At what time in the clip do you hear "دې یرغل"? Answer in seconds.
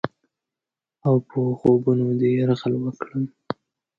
2.19-2.73